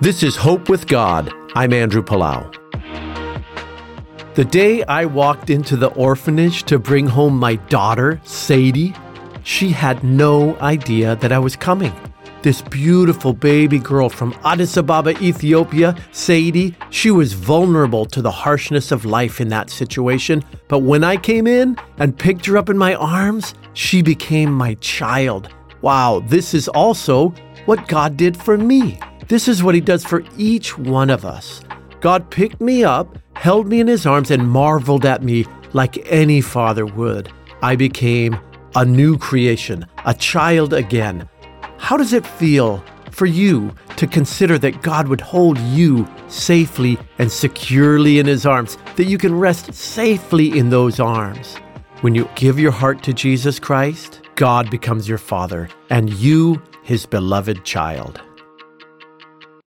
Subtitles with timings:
[0.00, 1.34] This is Hope with God.
[1.56, 2.54] I'm Andrew Palau.
[4.34, 8.94] The day I walked into the orphanage to bring home my daughter, Sadie,
[9.42, 11.92] she had no idea that I was coming.
[12.42, 18.92] This beautiful baby girl from Addis Ababa, Ethiopia, Sadie, she was vulnerable to the harshness
[18.92, 20.44] of life in that situation.
[20.68, 24.74] But when I came in and picked her up in my arms, she became my
[24.74, 25.52] child.
[25.80, 27.30] Wow, this is also
[27.66, 29.00] what God did for me.
[29.28, 31.60] This is what He does for each one of us.
[32.00, 36.40] God picked me up, held me in His arms, and marveled at me like any
[36.40, 37.30] father would.
[37.62, 38.38] I became
[38.74, 41.28] a new creation, a child again.
[41.76, 47.30] How does it feel for you to consider that God would hold you safely and
[47.30, 51.56] securely in His arms, that you can rest safely in those arms?
[52.00, 57.04] When you give your heart to Jesus Christ, God becomes your Father, and you, His
[57.04, 58.22] beloved child.